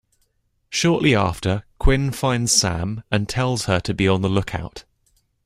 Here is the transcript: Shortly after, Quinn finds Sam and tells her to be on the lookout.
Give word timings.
Shortly 0.71 1.13
after, 1.13 1.61
Quinn 1.77 2.09
finds 2.09 2.51
Sam 2.51 3.03
and 3.11 3.29
tells 3.29 3.65
her 3.65 3.79
to 3.81 3.93
be 3.93 4.07
on 4.07 4.23
the 4.23 4.29
lookout. 4.29 4.83